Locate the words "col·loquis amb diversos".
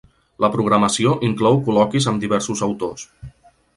1.67-2.65